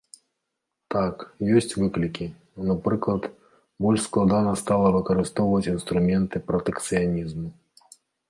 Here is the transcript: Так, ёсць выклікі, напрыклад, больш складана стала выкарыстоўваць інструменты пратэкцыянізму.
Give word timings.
Так, 0.93 1.15
ёсць 1.59 1.75
выклікі, 1.81 2.25
напрыклад, 2.69 3.27
больш 3.87 4.01
складана 4.09 4.53
стала 4.63 4.87
выкарыстоўваць 4.97 5.69
інструменты 5.75 6.43
пратэкцыянізму. 6.51 7.47